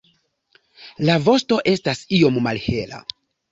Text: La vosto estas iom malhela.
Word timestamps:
La 1.09 1.17
vosto 1.27 1.61
estas 1.73 2.03
iom 2.23 2.43
malhela. 2.49 3.07